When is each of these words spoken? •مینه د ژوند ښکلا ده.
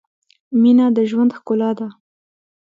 •مینه 0.61 0.85
د 0.95 0.99
ژوند 1.09 1.31
ښکلا 1.37 1.71
ده. 1.79 1.87